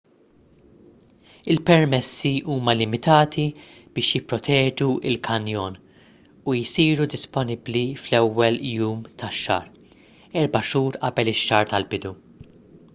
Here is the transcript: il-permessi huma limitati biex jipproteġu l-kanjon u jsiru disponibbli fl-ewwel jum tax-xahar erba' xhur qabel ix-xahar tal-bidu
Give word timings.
il-permessi 1.53 2.29
huma 2.53 2.73
limitati 2.79 3.43
biex 3.97 4.07
jipproteġu 4.15 4.87
l-kanjon 5.11 5.77
u 6.47 6.55
jsiru 6.61 7.07
disponibbli 7.15 7.85
fl-ewwel 8.05 8.59
jum 8.73 9.05
tax-xahar 9.19 9.71
erba' 10.45 10.65
xhur 10.71 11.01
qabel 11.07 11.33
ix-xahar 11.35 11.73
tal-bidu 11.75 12.13